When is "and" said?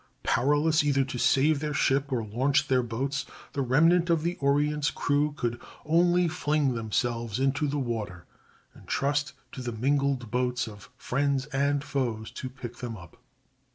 8.73-8.87, 11.53-11.83